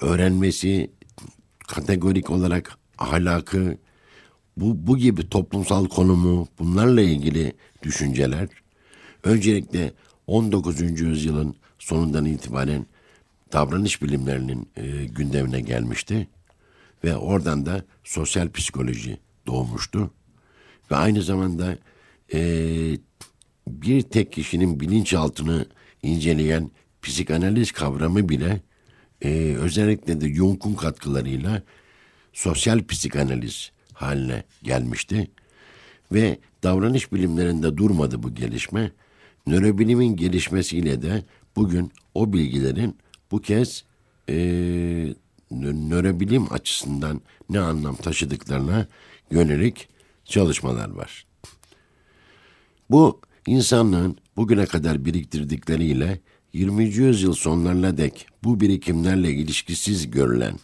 öğrenmesi, 0.00 0.90
kategorik 1.68 2.30
olarak 2.30 2.78
ahlakı, 2.98 3.78
bu, 4.56 4.86
bu 4.86 4.98
gibi 4.98 5.28
toplumsal 5.28 5.88
konumu, 5.88 6.48
bunlarla 6.58 7.00
ilgili 7.00 7.52
düşünceler 7.82 8.48
öncelikle 9.24 9.92
19. 10.26 11.00
yüzyılın 11.00 11.54
sonundan 11.78 12.24
itibaren 12.24 12.86
davranış 13.52 14.02
bilimlerinin 14.02 14.68
e, 14.76 15.04
gündemine 15.04 15.60
gelmişti 15.60 16.28
ve 17.04 17.16
oradan 17.16 17.66
da 17.66 17.84
sosyal 18.04 18.52
psikoloji 18.52 19.18
doğmuştu 19.46 20.10
ve 20.90 20.96
aynı 20.96 21.22
zamanda 21.22 21.78
e, 22.34 22.40
bir 23.68 24.02
tek 24.02 24.32
kişinin 24.32 24.80
bilinçaltını 24.80 25.66
inceleyen 26.02 26.70
psikanaliz 27.02 27.72
kavramı 27.72 28.28
bile 28.28 28.60
e, 29.22 29.56
özellikle 29.60 30.20
de 30.20 30.34
Jung'un 30.34 30.74
katkılarıyla 30.74 31.62
sosyal 32.32 32.86
psikanaliz 32.86 33.72
haline 33.96 34.44
gelmişti. 34.62 35.30
Ve 36.12 36.38
davranış 36.62 37.12
bilimlerinde 37.12 37.76
durmadı 37.76 38.22
bu 38.22 38.34
gelişme. 38.34 38.92
Nörobilimin 39.46 40.16
gelişmesiyle 40.16 41.02
de 41.02 41.24
bugün 41.56 41.92
o 42.14 42.32
bilgilerin 42.32 42.96
bu 43.30 43.40
kez 43.40 43.84
e, 44.28 44.34
nörobilim 45.50 46.52
açısından 46.52 47.20
ne 47.50 47.60
anlam 47.60 47.96
taşıdıklarına 47.96 48.86
yönelik 49.30 49.88
çalışmalar 50.24 50.90
var. 50.90 51.26
Bu 52.90 53.20
insanlığın 53.46 54.16
bugüne 54.36 54.66
kadar 54.66 55.04
biriktirdikleriyle 55.04 56.20
20. 56.52 56.84
yüzyıl 56.84 57.32
sonlarına 57.32 57.96
dek 57.96 58.26
bu 58.44 58.60
birikimlerle 58.60 59.30
ilişkisiz 59.30 60.10
görülen 60.10 60.58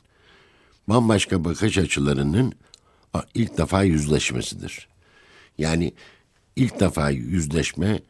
bambaşka 0.89 1.45
bakış 1.45 1.79
açılarının 1.79 2.53
ilk 3.35 3.59
defa 3.59 3.83
yüzleşmesidir. 3.83 4.88
Yani 5.59 5.92
ilk 6.57 6.81
defa 6.81 7.11
yüzleşme 7.11 8.00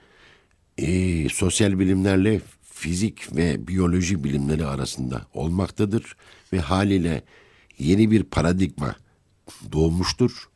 e, 0.78 1.28
sosyal 1.28 1.78
bilimlerle 1.78 2.40
fizik 2.62 3.36
ve 3.36 3.68
biyoloji 3.68 4.24
bilimleri 4.24 4.66
arasında 4.66 5.26
olmaktadır 5.34 6.16
ve 6.52 6.60
haliyle 6.60 7.22
yeni 7.78 8.10
bir 8.10 8.22
paradigma 8.22 8.96
doğmuştur. 9.72 10.48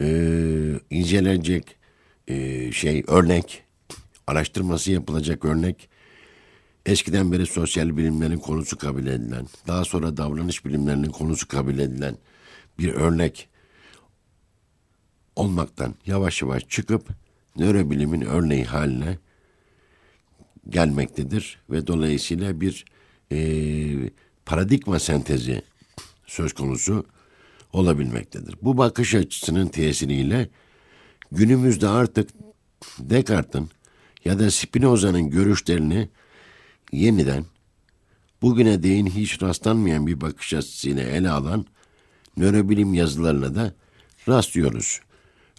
Ee, 0.00 0.80
incelenecek 0.90 1.76
e, 2.28 2.72
şey 2.72 3.04
örnek, 3.06 3.62
araştırması 4.26 4.92
yapılacak 4.92 5.44
örnek 5.44 5.88
eskiden 6.86 7.32
beri 7.32 7.46
sosyal 7.46 7.96
bilimlerin 7.96 8.38
konusu 8.38 8.78
kabul 8.78 9.06
edilen, 9.06 9.46
daha 9.66 9.84
sonra 9.84 10.16
davranış 10.16 10.64
bilimlerinin 10.64 11.10
konusu 11.10 11.48
kabul 11.48 11.78
edilen 11.78 12.16
bir 12.78 12.94
örnek 12.94 13.48
olmaktan 15.36 15.94
yavaş 16.06 16.42
yavaş 16.42 16.68
çıkıp 16.68 17.08
nörobilimin 17.56 18.20
örneği 18.20 18.64
haline 18.64 19.18
gelmektedir 20.68 21.58
ve 21.70 21.86
dolayısıyla 21.86 22.60
bir 22.60 22.84
e, 23.32 23.38
paradigma 24.46 24.98
sentezi 24.98 25.62
söz 26.26 26.52
konusu 26.52 27.06
olabilmektedir. 27.72 28.56
Bu 28.62 28.78
bakış 28.78 29.14
açısının 29.14 29.68
tesiriyle 29.68 30.48
günümüzde 31.32 31.88
artık 31.88 32.30
Descartes'in 32.98 33.70
ya 34.24 34.38
da 34.38 34.50
Spinoza'nın 34.50 35.30
görüşlerini 35.30 36.08
yeniden 36.92 37.44
bugüne 38.42 38.82
değin 38.82 39.06
hiç 39.06 39.42
rastlanmayan 39.42 40.06
bir 40.06 40.20
bakış 40.20 40.54
açısıyla 40.54 41.02
ele 41.02 41.30
alan 41.30 41.66
nörobilim 42.36 42.94
yazılarına 42.94 43.54
da 43.54 43.74
rastlıyoruz. 44.28 45.00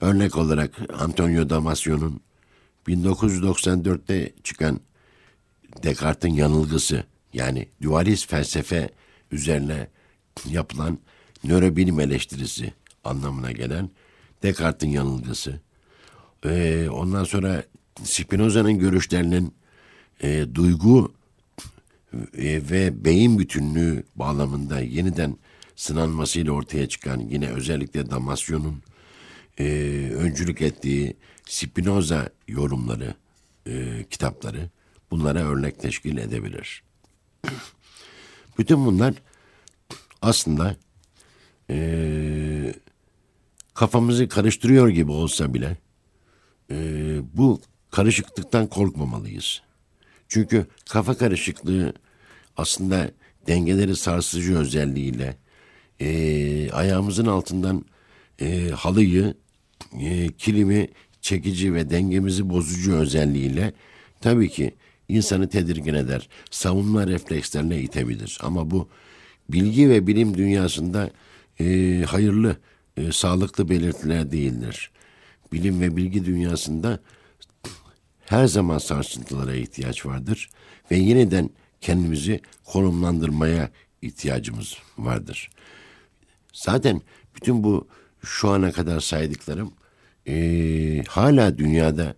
Örnek 0.01 0.37
olarak 0.37 0.71
Antonio 0.99 1.49
Damasio'nun 1.49 2.21
1994'te 2.87 4.33
çıkan 4.43 4.79
Descartes'in 5.83 6.35
yanılgısı 6.35 7.03
yani 7.33 7.67
dualist 7.81 8.29
felsefe 8.29 8.89
üzerine 9.31 9.87
yapılan 10.49 10.99
nörobilim 11.43 11.99
eleştirisi 11.99 12.73
anlamına 13.03 13.51
gelen 13.51 13.89
Descartes'in 14.43 14.91
yanılgısı. 14.91 15.59
Ee, 16.45 16.87
ondan 16.91 17.23
sonra 17.23 17.63
Spinoza'nın 18.03 18.79
görüşlerinin 18.79 19.53
e, 20.23 20.45
duygu 20.55 21.13
e, 22.13 22.69
ve 22.71 23.05
beyin 23.05 23.39
bütünlüğü 23.39 24.03
bağlamında 24.15 24.79
yeniden 24.79 25.37
sınanmasıyla 25.75 26.51
ortaya 26.51 26.89
çıkan 26.89 27.19
yine 27.19 27.49
özellikle 27.49 28.09
Damasyon'un 28.09 28.83
e, 29.59 29.65
öncülük 30.15 30.61
ettiği 30.61 31.17
Spinoza 31.45 32.29
yorumları, 32.47 33.15
e, 33.67 34.05
kitapları 34.09 34.69
bunlara 35.11 35.39
örnek 35.39 35.79
teşkil 35.79 36.17
edebilir. 36.17 36.83
Bütün 38.57 38.85
bunlar 38.85 39.13
aslında 40.21 40.75
e, 41.69 42.73
kafamızı 43.73 44.27
karıştırıyor 44.27 44.89
gibi 44.89 45.11
olsa 45.11 45.53
bile 45.53 45.77
e, 46.71 46.75
bu 47.33 47.61
karışıklıktan 47.91 48.67
korkmamalıyız. 48.67 49.61
Çünkü 50.27 50.65
kafa 50.89 51.17
karışıklığı 51.17 51.93
aslında 52.57 53.11
dengeleri 53.47 53.95
sarsıcı 53.95 54.57
özelliğiyle 54.57 55.42
e, 55.99 56.71
ayağımızın 56.71 57.25
altından 57.25 57.85
e, 58.41 58.69
halıyı, 58.69 59.33
e, 59.99 60.27
kilimi 60.27 60.87
çekici 61.21 61.73
ve 61.73 61.89
dengemizi 61.89 62.49
bozucu 62.49 62.95
özelliğiyle 62.95 63.73
tabii 64.21 64.49
ki 64.49 64.73
insanı 65.09 65.49
tedirgin 65.49 65.93
eder. 65.93 66.29
Savunma 66.51 67.07
reflekslerine 67.07 67.81
itebilir. 67.81 68.37
Ama 68.41 68.71
bu 68.71 68.89
bilgi 69.49 69.89
ve 69.89 70.07
bilim 70.07 70.37
dünyasında 70.37 71.11
e, 71.59 71.65
hayırlı, 72.07 72.57
e, 72.97 73.11
sağlıklı 73.11 73.69
belirtiler 73.69 74.31
değildir. 74.31 74.91
Bilim 75.51 75.81
ve 75.81 75.95
bilgi 75.95 76.25
dünyasında 76.25 76.99
her 78.25 78.47
zaman 78.47 78.77
sarsıntılara 78.77 79.55
ihtiyaç 79.55 80.05
vardır 80.05 80.49
ve 80.91 80.97
yeniden 80.97 81.49
kendimizi 81.81 82.41
konumlandırmaya 82.63 83.69
ihtiyacımız 84.01 84.77
vardır. 84.97 85.49
Zaten 86.53 87.01
bütün 87.35 87.63
bu 87.63 87.87
şu 88.23 88.49
ana 88.49 88.71
kadar 88.71 88.99
saydıklarım 88.99 89.73
e, 90.27 91.03
hala 91.07 91.57
dünyada 91.57 92.15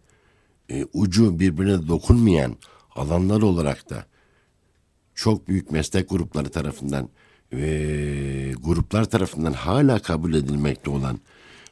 e, 0.70 0.86
ucu 0.94 1.39
birbirine 1.39 1.88
dokunmayan 1.88 2.55
alanlar 2.96 3.42
olarak 3.42 3.90
da 3.90 4.05
çok 5.16 5.48
büyük 5.48 5.72
meslek 5.72 6.09
grupları 6.09 6.50
tarafından 6.50 7.09
ve 7.53 8.51
gruplar 8.51 9.05
tarafından 9.05 9.53
hala 9.53 10.00
kabul 10.00 10.33
edilmekte 10.33 10.90
olan 10.90 11.20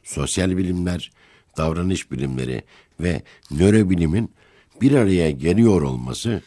sosyal 0.02 0.56
bilimler, 0.56 1.12
davranış 1.56 2.10
bilimleri 2.10 2.62
ve 3.00 3.22
nörobilimin 3.50 4.30
bir 4.80 4.92
araya 4.92 5.30
geliyor 5.30 5.82
olması 5.82 6.42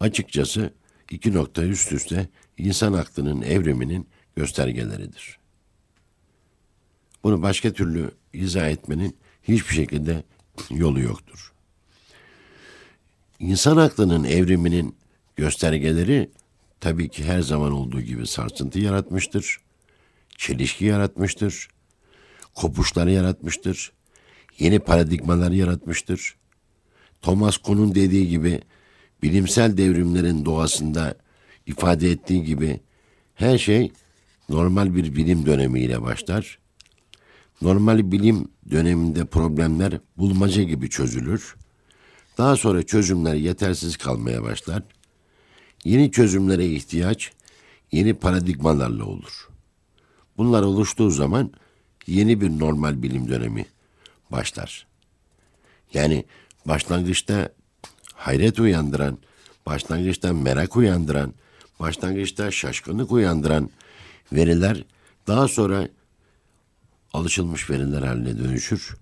açıkçası 0.00 0.70
iki 1.10 1.34
nokta 1.34 1.64
üst 1.64 1.92
üste 1.92 2.28
insan 2.58 2.92
aklının 2.92 3.42
evriminin 3.42 4.06
göstergeleridir. 4.36 5.43
Bunu 7.24 7.42
başka 7.42 7.72
türlü 7.72 8.10
izah 8.32 8.68
etmenin 8.68 9.16
hiçbir 9.42 9.74
şekilde 9.74 10.24
yolu 10.70 11.00
yoktur. 11.00 11.52
İnsan 13.38 13.76
aklının 13.76 14.24
evriminin 14.24 14.96
göstergeleri 15.36 16.30
tabii 16.80 17.08
ki 17.08 17.24
her 17.24 17.40
zaman 17.40 17.72
olduğu 17.72 18.00
gibi 18.00 18.26
sarsıntı 18.26 18.78
yaratmıştır. 18.78 19.58
Çelişki 20.36 20.84
yaratmıştır. 20.84 21.68
Kopuşları 22.54 23.10
yaratmıştır. 23.10 23.92
Yeni 24.58 24.78
paradigmalar 24.78 25.50
yaratmıştır. 25.50 26.36
Thomas 27.22 27.56
Kuhn'un 27.56 27.94
dediği 27.94 28.28
gibi 28.28 28.60
bilimsel 29.22 29.76
devrimlerin 29.76 30.44
doğasında 30.44 31.14
ifade 31.66 32.10
ettiği 32.10 32.44
gibi 32.44 32.80
her 33.34 33.58
şey 33.58 33.92
normal 34.48 34.94
bir 34.94 35.16
bilim 35.16 35.46
dönemiyle 35.46 36.02
başlar. 36.02 36.63
Normal 37.62 38.12
bilim 38.12 38.48
döneminde 38.70 39.24
problemler 39.24 40.00
bulmaca 40.16 40.62
gibi 40.62 40.90
çözülür. 40.90 41.56
Daha 42.38 42.56
sonra 42.56 42.82
çözümler 42.82 43.34
yetersiz 43.34 43.96
kalmaya 43.96 44.42
başlar. 44.42 44.82
Yeni 45.84 46.10
çözümlere 46.10 46.66
ihtiyaç 46.66 47.32
yeni 47.92 48.14
paradigmalarla 48.14 49.04
olur. 49.04 49.48
Bunlar 50.36 50.62
oluştuğu 50.62 51.10
zaman 51.10 51.52
yeni 52.06 52.40
bir 52.40 52.50
normal 52.50 53.02
bilim 53.02 53.28
dönemi 53.28 53.66
başlar. 54.30 54.86
Yani 55.94 56.24
başlangıçta 56.66 57.48
hayret 58.14 58.60
uyandıran, 58.60 59.18
başlangıçta 59.66 60.32
merak 60.32 60.76
uyandıran, 60.76 61.34
başlangıçta 61.80 62.50
şaşkınlık 62.50 63.12
uyandıran 63.12 63.70
veriler 64.32 64.84
daha 65.26 65.48
sonra 65.48 65.88
alışılmış 67.14 67.70
veriler 67.70 68.02
haline 68.02 68.38
dönüşür. 68.38 68.96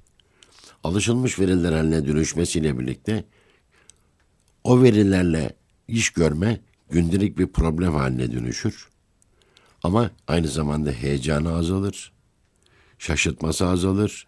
Alışılmış 0.85 1.39
veriler 1.39 1.73
haline 1.73 2.07
dönüşmesiyle 2.07 2.79
birlikte 2.79 3.25
o 4.65 4.83
verilerle 4.83 5.57
iş 5.89 6.11
görme 6.11 6.61
gündelik 6.91 7.39
bir 7.39 7.47
problem 7.47 7.95
haline 7.95 8.33
dönüşür. 8.33 8.89
Ama 9.83 10.11
aynı 10.29 10.49
zamanda 10.49 10.91
heyecanı 10.91 11.55
azalır, 11.55 12.13
şaşırtması 12.99 13.67
azalır, 13.67 14.27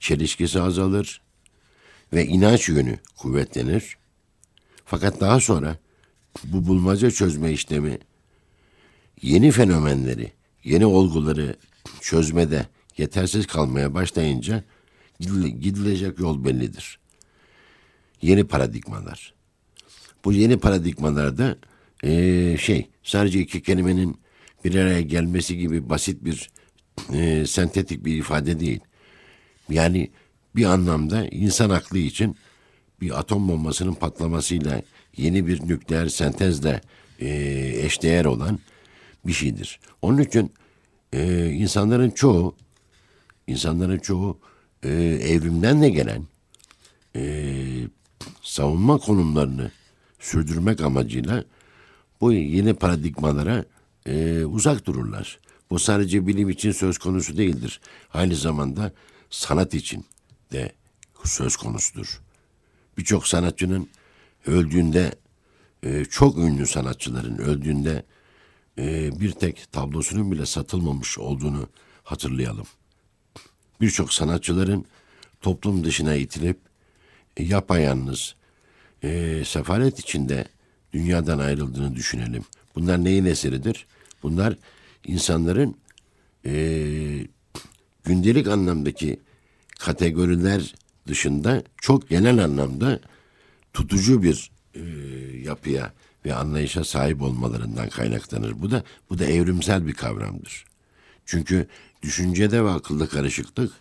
çelişkisi 0.00 0.60
azalır 0.60 1.20
ve 2.12 2.26
inanç 2.26 2.68
yönü 2.68 2.98
kuvvetlenir. 3.16 3.96
Fakat 4.84 5.20
daha 5.20 5.40
sonra 5.40 5.76
bu 6.44 6.66
bulmaca 6.66 7.10
çözme 7.10 7.52
işlemi 7.52 7.98
yeni 9.22 9.50
fenomenleri, 9.50 10.32
yeni 10.64 10.86
olguları 10.86 11.56
çözmede 12.00 12.66
yetersiz 12.98 13.46
kalmaya 13.46 13.94
başlayınca 13.94 14.64
gidilecek 15.60 16.18
yol 16.18 16.44
bellidir. 16.44 16.98
Yeni 18.22 18.44
paradigmalar. 18.44 19.34
Bu 20.24 20.32
yeni 20.32 20.58
paradigmalarda 20.58 21.58
e, 22.02 22.56
şey 22.60 22.88
sadece 23.02 23.40
iki 23.40 23.62
kelimenin 23.62 24.20
bir 24.64 24.74
araya 24.74 25.00
gelmesi 25.00 25.58
gibi 25.58 25.88
basit 25.88 26.24
bir 26.24 26.50
e, 27.12 27.46
sentetik 27.46 28.04
bir 28.04 28.16
ifade 28.16 28.60
değil. 28.60 28.80
Yani 29.70 30.10
bir 30.56 30.64
anlamda 30.64 31.26
insan 31.26 31.70
aklı 31.70 31.98
için 31.98 32.36
bir 33.00 33.18
atom 33.18 33.48
bombasının 33.48 33.94
patlamasıyla 33.94 34.82
yeni 35.16 35.46
bir 35.46 35.68
nükleer 35.68 36.08
sentezle 36.08 36.80
e, 37.20 37.28
eşdeğer 37.84 38.24
olan 38.24 38.58
bir 39.26 39.32
şeydir. 39.32 39.80
Onun 40.02 40.18
için 40.18 40.52
e, 41.12 41.50
insanların 41.50 42.10
çoğu 42.10 42.56
insanların 43.48 43.98
çoğu 43.98 44.38
e, 44.82 44.88
evrimden 45.22 45.82
de 45.82 45.90
gelen 45.90 46.26
e, 47.16 47.54
savunma 48.42 48.98
konumlarını 48.98 49.70
sürdürmek 50.18 50.80
amacıyla 50.80 51.44
bu 52.20 52.32
yeni 52.32 52.74
paradigmalara 52.74 53.64
e, 54.06 54.44
uzak 54.44 54.86
dururlar. 54.86 55.38
Bu 55.70 55.78
sadece 55.78 56.26
bilim 56.26 56.50
için 56.50 56.72
söz 56.72 56.98
konusu 56.98 57.36
değildir. 57.36 57.80
Aynı 58.14 58.36
zamanda 58.36 58.92
sanat 59.30 59.74
için 59.74 60.06
de 60.52 60.72
söz 61.24 61.56
konusudur. 61.56 62.20
Birçok 62.98 63.26
sanatçının 63.26 63.88
öldüğünde 64.46 65.14
e, 65.82 66.04
çok 66.04 66.38
ünlü 66.38 66.66
sanatçıların 66.66 67.38
öldüğünde 67.38 68.04
e, 68.78 69.20
bir 69.20 69.32
tek 69.32 69.72
tablosunun 69.72 70.32
bile 70.32 70.46
satılmamış 70.46 71.18
olduğunu 71.18 71.68
hatırlayalım. 72.04 72.66
Birçok 73.80 74.12
sanatçıların 74.12 74.84
toplum 75.40 75.84
dışına 75.84 76.14
itilip 76.14 76.58
e, 77.36 77.44
yapayalnız, 77.44 78.34
e, 79.02 79.42
sefalet 79.46 79.98
içinde 79.98 80.44
dünyadan 80.92 81.38
ayrıldığını 81.38 81.94
düşünelim. 81.94 82.44
Bunlar 82.74 83.04
neyin 83.04 83.24
eseridir? 83.24 83.86
Bunlar 84.22 84.56
insanların 85.06 85.76
e, 86.46 86.52
gündelik 88.04 88.48
anlamdaki 88.48 89.20
kategoriler 89.78 90.74
dışında 91.06 91.62
çok 91.76 92.08
genel 92.08 92.44
anlamda 92.44 93.00
tutucu 93.72 94.22
bir 94.22 94.50
e, 94.74 94.80
yapıya 95.44 95.92
ve 96.24 96.34
anlayışa 96.34 96.84
sahip 96.84 97.22
olmalarından 97.22 97.88
kaynaklanır. 97.88 98.62
Bu 98.62 98.70
da 98.70 98.84
bu 99.10 99.18
da 99.18 99.24
evrimsel 99.24 99.86
bir 99.86 99.94
kavramdır. 99.94 100.64
Çünkü 101.26 101.66
düşüncede 102.02 102.64
ve 102.64 102.70
akılda 102.70 103.08
karışıklık 103.08 103.72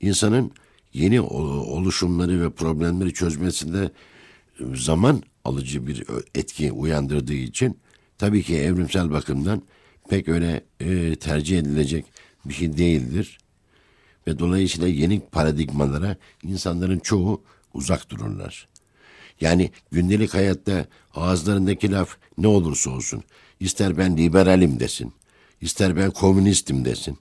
insanın 0.00 0.52
yeni 0.92 1.20
oluşumları 1.20 2.42
ve 2.42 2.50
problemleri 2.50 3.14
çözmesinde 3.14 3.90
zaman 4.74 5.22
alıcı 5.44 5.86
bir 5.86 6.04
etki 6.34 6.72
uyandırdığı 6.72 7.34
için 7.34 7.78
tabii 8.18 8.42
ki 8.42 8.56
evrimsel 8.56 9.10
bakımdan 9.10 9.62
pek 10.08 10.28
öyle 10.28 10.64
e, 10.80 11.16
tercih 11.16 11.58
edilecek 11.58 12.06
bir 12.44 12.54
şey 12.54 12.76
değildir. 12.76 13.38
Ve 14.26 14.38
dolayısıyla 14.38 14.88
yeni 14.88 15.20
paradigmalara 15.20 16.16
insanların 16.42 16.98
çoğu 16.98 17.42
uzak 17.74 18.10
dururlar. 18.10 18.68
Yani 19.40 19.70
gündelik 19.90 20.34
hayatta 20.34 20.86
ağızlarındaki 21.14 21.92
laf 21.92 22.16
ne 22.38 22.46
olursa 22.46 22.90
olsun, 22.90 23.22
ister 23.60 23.98
ben 23.98 24.16
liberalim 24.16 24.80
desin, 24.80 25.12
ister 25.60 25.96
ben 25.96 26.10
komünistim 26.10 26.84
desin, 26.84 27.18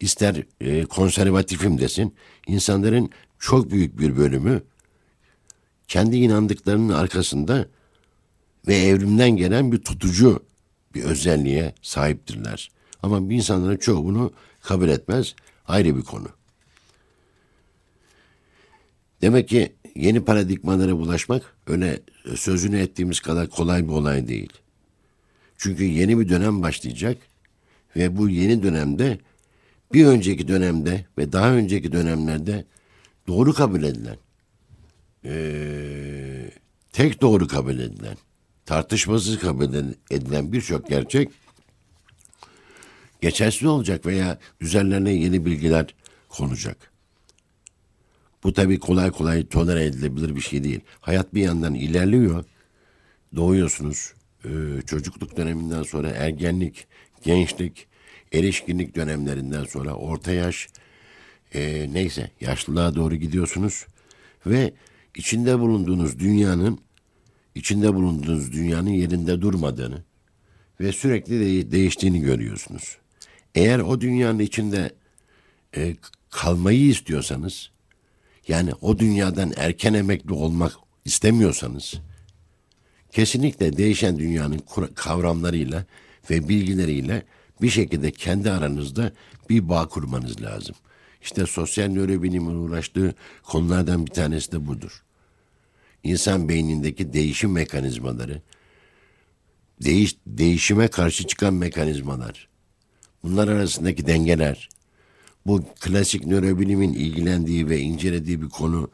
ister 0.00 0.42
e, 0.60 0.84
konservatifim 0.84 1.78
desin, 1.78 2.14
insanların 2.46 3.10
çok 3.38 3.70
büyük 3.70 3.98
bir 3.98 4.16
bölümü 4.16 4.62
kendi 5.88 6.16
inandıklarının 6.16 6.92
arkasında 6.92 7.68
ve 8.66 8.76
evrimden 8.76 9.30
gelen 9.30 9.72
bir 9.72 9.78
tutucu 9.78 10.44
bir 10.94 11.02
özelliğe 11.02 11.74
sahiptirler. 11.82 12.70
Ama 13.02 13.30
bir 13.30 13.36
insanların 13.36 13.76
çoğu 13.76 14.04
bunu 14.04 14.32
kabul 14.60 14.88
etmez. 14.88 15.34
Ayrı 15.66 15.96
bir 15.96 16.02
konu. 16.02 16.28
Demek 19.22 19.48
ki 19.48 19.72
yeni 19.94 20.24
paradigmalara 20.24 20.92
ulaşmak 20.92 21.56
öyle 21.66 22.00
sözünü 22.36 22.78
ettiğimiz 22.78 23.20
kadar 23.20 23.48
kolay 23.50 23.84
bir 23.84 23.92
olay 23.92 24.28
değil. 24.28 24.52
Çünkü 25.56 25.84
yeni 25.84 26.18
bir 26.18 26.28
dönem 26.28 26.62
başlayacak 26.62 27.18
ve 27.98 28.16
bu 28.16 28.28
yeni 28.28 28.62
dönemde 28.62 29.18
bir 29.92 30.06
önceki 30.06 30.48
dönemde 30.48 31.06
ve 31.18 31.32
daha 31.32 31.52
önceki 31.52 31.92
dönemlerde 31.92 32.64
doğru 33.26 33.52
kabul 33.52 33.82
edilen, 33.82 34.16
ee, 35.24 36.50
tek 36.92 37.20
doğru 37.20 37.48
kabul 37.48 37.78
edilen, 37.78 38.16
tartışmasız 38.66 39.38
kabul 39.38 39.74
edilen 40.10 40.52
birçok 40.52 40.88
gerçek 40.88 41.30
geçersiz 43.20 43.64
olacak 43.64 44.06
veya 44.06 44.38
üzerlerine 44.60 45.12
yeni 45.12 45.44
bilgiler 45.44 45.94
konacak. 46.28 46.92
Bu 48.44 48.52
tabii 48.52 48.78
kolay 48.78 49.10
kolay 49.10 49.46
tolere 49.46 49.84
edilebilir 49.84 50.36
bir 50.36 50.40
şey 50.40 50.64
değil. 50.64 50.80
Hayat 51.00 51.34
bir 51.34 51.42
yandan 51.42 51.74
ilerliyor. 51.74 52.44
Doğuyorsunuz. 53.36 54.12
Ee, 54.44 54.48
çocukluk 54.86 55.36
döneminden 55.36 55.82
sonra 55.82 56.10
ergenlik, 56.10 56.86
gençlik, 57.24 57.86
erişkinlik 58.32 58.96
dönemlerinden 58.96 59.64
sonra 59.64 59.94
orta 59.94 60.32
yaş, 60.32 60.68
e, 61.54 61.88
neyse 61.92 62.30
yaşlılığa 62.40 62.94
doğru 62.94 63.16
gidiyorsunuz. 63.16 63.86
Ve 64.46 64.72
içinde 65.16 65.58
bulunduğunuz 65.58 66.18
dünyanın, 66.18 66.80
içinde 67.54 67.94
bulunduğunuz 67.94 68.52
dünyanın 68.52 68.90
yerinde 68.90 69.40
durmadığını 69.40 70.02
ve 70.80 70.92
sürekli 70.92 71.40
de 71.40 71.72
değiştiğini 71.72 72.20
görüyorsunuz. 72.20 72.98
Eğer 73.54 73.78
o 73.78 74.00
dünyanın 74.00 74.38
içinde 74.38 74.92
e, 75.76 75.96
kalmayı 76.30 76.86
istiyorsanız, 76.86 77.70
yani 78.48 78.72
o 78.80 78.98
dünyadan 78.98 79.52
erken 79.56 79.94
emekli 79.94 80.32
olmak 80.32 80.72
istemiyorsanız 81.04 81.94
kesinlikle 83.12 83.76
değişen 83.76 84.18
dünyanın 84.18 84.62
kavramlarıyla 84.94 85.84
ve 86.30 86.48
bilgileriyle 86.48 87.22
bir 87.62 87.70
şekilde 87.70 88.10
kendi 88.10 88.50
aranızda 88.50 89.12
bir 89.50 89.68
bağ 89.68 89.88
kurmanız 89.88 90.42
lazım. 90.42 90.76
İşte 91.22 91.46
sosyal 91.46 91.88
nörobilimin 91.88 92.54
uğraştığı 92.54 93.14
konulardan 93.42 94.06
bir 94.06 94.10
tanesi 94.10 94.52
de 94.52 94.66
budur. 94.66 95.02
İnsan 96.04 96.48
beynindeki 96.48 97.12
değişim 97.12 97.52
mekanizmaları, 97.52 98.42
değiş, 99.82 100.16
değişime 100.26 100.88
karşı 100.88 101.26
çıkan 101.26 101.54
mekanizmalar, 101.54 102.48
bunlar 103.22 103.48
arasındaki 103.48 104.06
dengeler, 104.06 104.68
bu 105.46 105.64
klasik 105.80 106.26
nörobilimin 106.26 106.92
ilgilendiği 106.92 107.68
ve 107.68 107.78
incelediği 107.78 108.42
bir 108.42 108.48
konu 108.48 108.90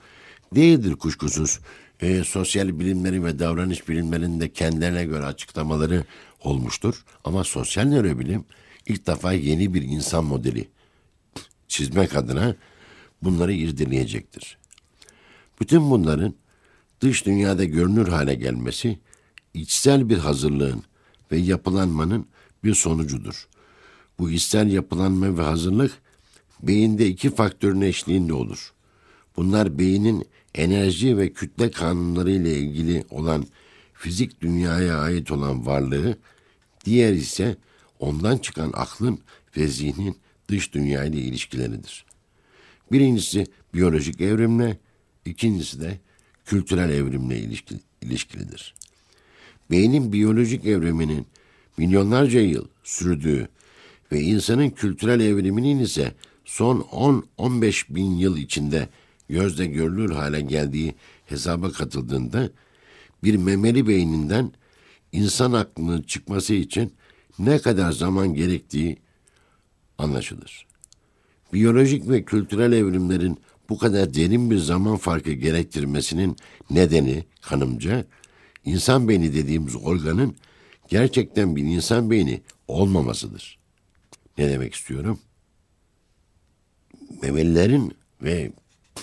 değildir 0.55 0.97
kuşkusuz. 0.97 1.61
E, 2.01 2.25
sosyal 2.25 2.79
bilimlerin 2.79 3.25
ve 3.25 3.39
davranış 3.39 3.89
bilimlerinin 3.89 4.41
de 4.41 4.53
kendilerine 4.53 5.05
göre 5.05 5.27
açıklamaları 5.27 6.05
olmuştur. 6.47 7.05
Ama 7.25 7.45
sosyal 7.45 7.85
nörobilim 7.85 8.45
ilk 8.87 9.07
defa 9.07 9.33
yeni 9.33 9.75
bir 9.75 9.83
insan 9.83 10.25
modeli 10.25 10.69
çizmek 11.69 12.17
adına 12.17 12.57
bunları 13.23 13.53
irdeleyecektir. 13.53 14.59
Bütün 15.61 15.91
bunların 15.91 16.35
dış 17.01 17.27
dünyada 17.27 17.65
görünür 17.65 18.09
hale 18.09 18.35
gelmesi 18.35 18.99
içsel 19.55 20.09
bir 20.09 20.19
hazırlığın 20.19 20.83
ve 21.33 21.37
yapılanmanın 21.37 22.27
bir 22.65 22.75
sonucudur. 22.75 23.49
Bu 24.19 24.31
içsel 24.31 24.73
yapılanma 24.73 25.39
ve 25.39 25.43
hazırlık 25.43 25.93
beyinde 26.63 27.07
iki 27.07 27.31
faktörün 27.31 27.81
eşliğinde 27.81 28.33
olur. 28.33 28.73
Bunlar 29.37 29.79
beynin 29.79 30.27
enerji 30.55 31.19
ve 31.19 31.33
kütle 31.33 31.71
kanunları 31.71 32.31
ile 32.31 32.59
ilgili 32.59 33.05
olan 33.11 33.47
fizik 33.95 34.41
dünyaya 34.41 34.99
ait 34.99 35.31
olan 35.31 35.67
varlığı, 35.67 36.19
diğer 36.85 37.13
ise 37.13 37.57
ondan 37.99 38.39
çıkan 38.39 38.71
aklın 38.75 39.19
ve 39.57 39.67
zihnin 39.69 40.17
dış 40.49 40.75
dünya 40.75 41.05
ile 41.05 41.17
ilişkileridir. 41.17 42.05
Birincisi 42.93 43.47
biyolojik 43.75 44.21
evrimle, 44.21 44.79
ikincisi 45.25 45.81
de 45.81 45.99
kültürel 46.45 46.91
evrimle 46.91 47.39
ilişki, 47.39 47.75
ilişkilidir. 48.03 48.75
Beynin 49.71 50.13
biyolojik 50.13 50.67
evriminin 50.67 51.27
milyonlarca 51.77 52.41
yıl 52.41 52.69
sürdüğü 52.85 53.49
ve 54.13 54.21
insanın 54.21 54.71
kültürel 54.71 55.21
evriminin 55.21 55.79
ise 55.79 56.15
son 56.45 56.81
10-15 57.39 57.95
bin 57.95 58.15
yıl 58.15 58.37
içinde 58.37 58.89
gözle 59.29 59.67
görülür 59.67 60.11
hale 60.11 60.41
geldiği 60.41 60.95
hesaba 61.27 61.73
katıldığında 61.73 62.51
bir 63.25 63.37
memeli 63.37 63.89
beyninden 63.89 64.53
insan 65.15 65.53
aklının 65.53 66.03
çıkması 66.03 66.55
için 66.55 66.95
ne 67.39 67.59
kadar 67.59 67.93
zaman 67.93 68.35
gerektiği 68.35 68.97
anlaşılır. 69.99 70.67
Biyolojik 71.53 72.09
ve 72.09 72.25
kültürel 72.25 72.73
evrimlerin 72.73 73.39
bu 73.69 73.79
kadar 73.79 74.15
derin 74.15 74.51
bir 74.51 74.59
zaman 74.59 74.97
farkı 74.97 75.33
gerektirmesinin 75.33 76.37
nedeni 76.71 77.25
kanımca 77.43 78.05
insan 78.65 79.09
beyni 79.09 79.35
dediğimiz 79.35 79.77
organın 79.77 80.37
gerçekten 80.89 81.57
bir 81.57 81.63
insan 81.63 82.11
beyni 82.11 82.43
olmamasıdır. 82.69 83.59
Ne 84.39 84.51
demek 84.51 84.75
istiyorum? 84.75 85.19
memelilerin 87.23 87.93
ve 88.23 88.53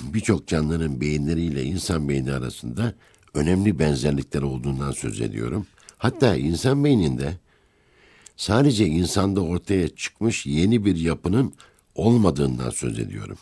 birçok 0.01 0.47
canlıların 0.47 1.01
beyinleriyle 1.01 1.63
insan 1.63 2.09
beyni 2.09 2.31
arasında 2.31 2.93
önemli 3.33 3.79
benzerlikler 3.79 4.41
olduğundan 4.41 4.91
söz 4.91 5.21
ediyorum. 5.21 5.67
Hatta 6.01 6.35
insan 6.35 6.83
beyninde 6.83 7.33
sadece 8.37 8.85
insanda 8.85 9.41
ortaya 9.41 9.87
çıkmış 9.87 10.45
yeni 10.45 10.85
bir 10.85 10.95
yapının 10.95 11.53
olmadığından 11.95 12.69
söz 12.69 12.99
ediyorum. 12.99 13.37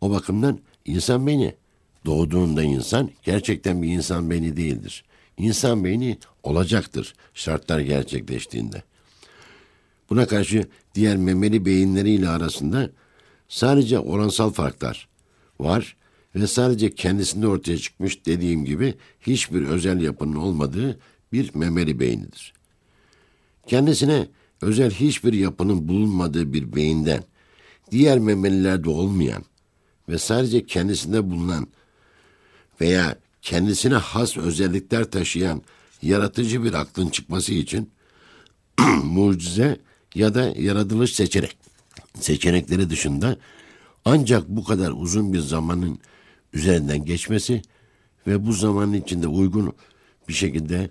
O 0.00 0.10
bakımdan 0.10 0.58
insan 0.84 1.26
beyni 1.26 1.54
doğduğunda 2.06 2.62
insan 2.62 3.10
gerçekten 3.22 3.82
bir 3.82 3.88
insan 3.88 4.30
beyni 4.30 4.56
değildir. 4.56 5.04
İnsan 5.38 5.84
beyni 5.84 6.18
olacaktır 6.42 7.14
şartlar 7.34 7.80
gerçekleştiğinde. 7.80 8.82
Buna 10.10 10.26
karşı 10.26 10.66
diğer 10.94 11.16
memeli 11.16 11.64
beyinleriyle 11.64 12.28
arasında 12.28 12.90
Sadece 13.48 13.98
oransal 13.98 14.50
farklar 14.50 15.08
var 15.60 15.96
ve 16.34 16.46
sadece 16.46 16.94
kendisinde 16.94 17.46
ortaya 17.46 17.78
çıkmış 17.78 18.26
dediğim 18.26 18.64
gibi 18.64 18.94
hiçbir 19.20 19.62
özel 19.62 20.00
yapının 20.00 20.36
olmadığı 20.36 20.98
bir 21.32 21.54
memeli 21.54 22.00
beynidir. 22.00 22.52
Kendisine 23.66 24.28
özel 24.62 24.90
hiçbir 24.90 25.32
yapının 25.32 25.88
bulunmadığı 25.88 26.52
bir 26.52 26.76
beyinden 26.76 27.24
diğer 27.90 28.18
memelilerde 28.18 28.90
olmayan 28.90 29.44
ve 30.08 30.18
sadece 30.18 30.66
kendisinde 30.66 31.30
bulunan 31.30 31.66
veya 32.80 33.16
kendisine 33.42 33.94
has 33.94 34.36
özellikler 34.36 35.10
taşıyan 35.10 35.62
yaratıcı 36.02 36.64
bir 36.64 36.72
aklın 36.72 37.08
çıkması 37.08 37.54
için 37.54 37.90
mucize 39.04 39.80
ya 40.14 40.34
da 40.34 40.54
yaratılış 40.56 41.14
seçenek 41.14 41.56
seçenekleri 42.20 42.90
dışında 42.90 43.36
ancak 44.04 44.48
bu 44.48 44.64
kadar 44.64 44.92
uzun 44.96 45.32
bir 45.32 45.38
zamanın 45.38 45.98
üzerinden 46.52 47.04
geçmesi 47.04 47.62
ve 48.26 48.46
bu 48.46 48.52
zamanın 48.52 48.92
içinde 48.92 49.28
uygun 49.28 49.74
bir 50.28 50.34
şekilde 50.34 50.90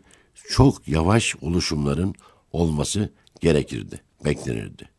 çok 0.50 0.88
yavaş 0.88 1.36
oluşumların 1.42 2.16
olması 2.52 3.10
gerekirdi, 3.42 4.02
beklenirdi. 4.26 4.90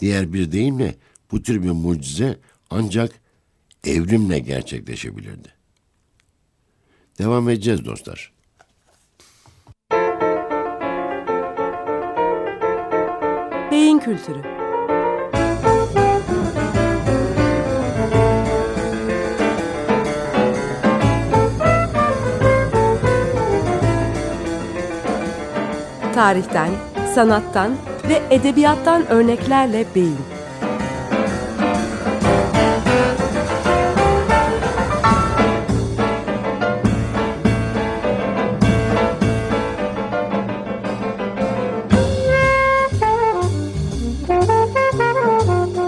Diğer 0.00 0.32
bir 0.32 0.52
deyimle 0.52 0.94
bu 1.30 1.42
tür 1.42 1.62
bir 1.62 1.70
mucize 1.70 2.38
ancak 2.70 3.20
evrimle 3.84 4.38
gerçekleşebilirdi. 4.38 5.48
Devam 7.18 7.48
edeceğiz 7.48 7.84
dostlar. 7.84 8.32
Beyin 13.70 13.98
kültürü 13.98 14.59
tarihten, 26.20 26.70
sanattan 27.14 27.76
ve 28.08 28.22
edebiyattan 28.30 29.06
örneklerle 29.06 29.86
beyin. 29.94 30.16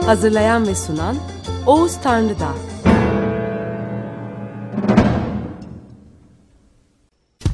Hazırlayan 0.06 0.66
ve 0.66 0.74
sunan 0.74 1.16
Oğuz 1.66 1.96
Tanrıdağ. 2.02 2.54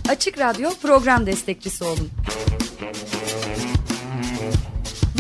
Açık 0.09 0.38
Radyo 0.38 0.71
program 0.83 1.27
destekçisi 1.27 1.85
olun 1.85 2.11